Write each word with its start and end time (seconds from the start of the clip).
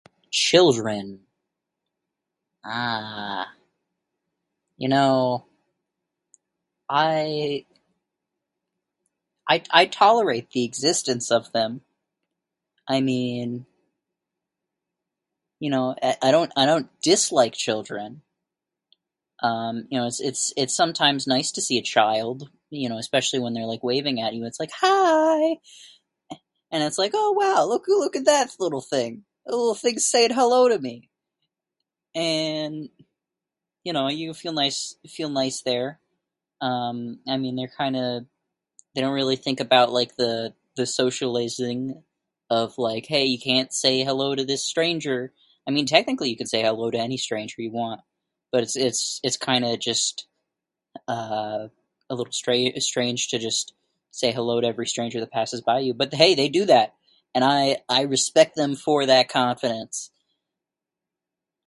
"Children? 0.31 1.21
Ahh... 2.63 3.47
you 4.77 4.87
know, 4.87 5.45
I 6.89 7.65
I 9.49 9.63
I 9.69 9.85
tolerate 9.85 10.51
the 10.51 10.63
existence 10.63 11.31
of 11.31 11.51
them. 11.51 11.81
I 12.87 13.01
mean, 13.01 13.65
you 15.59 15.69
know, 15.69 15.95
I 16.01 16.31
don't 16.31 16.51
I 16.55 16.65
don't 16.65 16.89
dislike 17.01 17.53
children. 17.53 18.21
Um, 19.43 19.87
you 19.89 19.99
know, 19.99 20.05
it's 20.07 20.21
it's 20.21 20.53
it's 20.55 20.75
sometimes 20.75 21.25
nice 21.27 21.51
to 21.53 21.61
see 21.61 21.79
a 21.79 21.83
child, 21.83 22.49
you 22.69 22.89
know, 22.89 22.97
especially 22.99 23.39
when 23.39 23.53
they're 23.53 23.67
waving 23.81 24.21
at 24.21 24.35
you, 24.35 24.45
its 24.45 24.59
like, 24.59 24.69
""Hi"", 24.79 25.57
and 26.71 26.83
it's 26.83 26.99
like, 26.99 27.11
""Oh, 27.15 27.31
wow 27.31 27.65
look 27.65 27.83
at 27.89 27.91
look 27.93 28.15
at 28.15 28.25
that 28.25 28.51
little 28.59 28.81
thing, 28.81 29.23
that 29.47 29.55
little 29.55 29.73
thing's 29.73 30.05
saying 30.05 30.29
hello 30.33 30.69
to 30.69 30.77
me!"". 30.77 31.07
And, 32.13 32.89
you 33.83 33.93
know, 33.93 34.09
you 34.09 34.33
feel 34.35 34.53
nice 34.53 34.95
feel 35.09 35.29
nice 35.29 35.61
there, 35.63 35.99
um 36.61 37.19
I 37.27 37.37
mean 37.37 37.55
they're 37.55 37.67
kinda... 37.79 38.25
they 38.95 39.01
don't 39.01 39.11
really 39.13 39.37
think 39.37 39.59
about 39.59 39.91
like 39.91 40.15
the 40.17 40.53
the 40.75 40.85
socializing 40.85 42.03
of 42.51 42.77
like, 42.77 43.09
""You 43.09 43.39
cant 43.39 43.73
say 43.73 44.03
hello 44.03 44.35
to 44.35 44.45
this 44.45 44.63
stranger"". 44.63 45.33
I 45.67 45.71
mean, 45.71 45.87
technically 45.87 46.29
you 46.29 46.37
can 46.37 46.45
say 46.47 46.61
hello 46.61 46.91
to 46.91 46.99
any 46.99 47.17
stranger 47.17 47.59
you 47.63 47.71
want 47.71 48.01
but 48.53 48.63
it's 48.63 48.77
it's 49.23 49.37
kinda 49.37 49.77
just, 49.77 50.27
uh, 51.07 51.67
a 52.09 52.13
little 52.15 52.33
stra- 52.33 52.79
strange 52.81 53.29
to 53.29 53.39
just 53.39 53.73
say 54.11 54.31
hello 54.33 54.59
to 54.61 54.67
every 54.67 54.87
stranger 54.87 55.19
that 55.21 55.31
passes 55.31 55.61
by 55.61 55.79
you. 55.79 55.93
But 55.93 56.13
hey, 56.13 56.35
they 56.35 56.49
do 56.49 56.65
that, 56.65 56.93
and 57.35 57.43
I 57.45 57.77
I 57.89 58.01
respect 58.03 58.55
them 58.57 58.75
for 58.75 59.05
that 59.07 59.29
confidence." 59.29 60.11